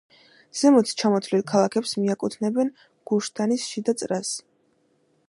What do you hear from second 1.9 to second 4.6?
მიაკუთვნებენ გუშ-დანის შიდა წრეს.